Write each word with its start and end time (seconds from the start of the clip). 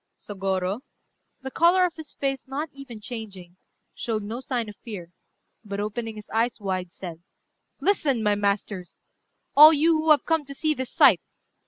Sôgorô, 0.17 0.79
the 1.43 1.51
colour 1.51 1.85
of 1.85 1.93
his 1.93 2.15
face 2.15 2.47
not 2.47 2.71
even 2.73 2.99
changing, 2.99 3.55
showed 3.93 4.23
no 4.23 4.39
sign 4.41 4.67
of 4.67 4.75
fear, 4.77 5.11
but 5.63 5.79
opening 5.79 6.15
his 6.15 6.27
eyes 6.31 6.59
wide, 6.59 6.91
said 6.91 7.21
"Listen, 7.79 8.23
my 8.23 8.33
masters! 8.33 9.03
all 9.55 9.71
you 9.71 9.93
who 9.97 10.09
have 10.09 10.25
come 10.25 10.43
to 10.45 10.55
see 10.55 10.73
this 10.73 10.91
sight. 10.91 11.21